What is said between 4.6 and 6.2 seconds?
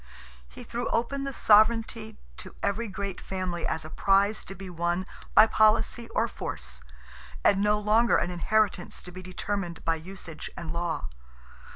won by policy